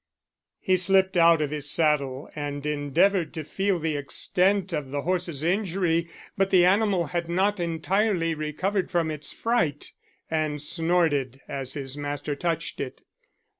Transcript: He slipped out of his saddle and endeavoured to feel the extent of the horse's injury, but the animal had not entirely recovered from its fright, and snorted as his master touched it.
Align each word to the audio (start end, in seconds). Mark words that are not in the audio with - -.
He 0.59 0.77
slipped 0.77 1.15
out 1.15 1.43
of 1.43 1.51
his 1.51 1.69
saddle 1.69 2.27
and 2.35 2.65
endeavoured 2.65 3.35
to 3.35 3.43
feel 3.43 3.77
the 3.77 3.97
extent 3.97 4.73
of 4.73 4.89
the 4.89 5.03
horse's 5.03 5.43
injury, 5.43 6.09
but 6.35 6.49
the 6.49 6.65
animal 6.65 7.05
had 7.05 7.29
not 7.29 7.59
entirely 7.59 8.33
recovered 8.33 8.89
from 8.89 9.11
its 9.11 9.31
fright, 9.31 9.91
and 10.31 10.59
snorted 10.59 11.41
as 11.47 11.73
his 11.73 11.97
master 11.97 12.35
touched 12.35 12.79
it. 12.81 13.03